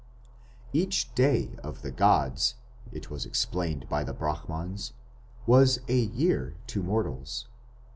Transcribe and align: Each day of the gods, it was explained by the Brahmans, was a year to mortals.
Each 0.73 1.13
day 1.13 1.51
of 1.63 1.83
the 1.83 1.91
gods, 1.91 2.55
it 2.91 3.11
was 3.11 3.23
explained 3.23 3.87
by 3.87 4.03
the 4.03 4.13
Brahmans, 4.15 4.93
was 5.45 5.79
a 5.87 5.93
year 5.99 6.55
to 6.73 6.81
mortals. 6.81 7.45